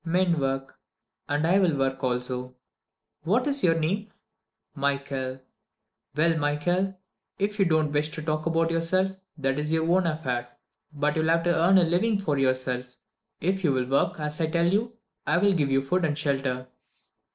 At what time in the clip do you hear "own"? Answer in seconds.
9.87-10.07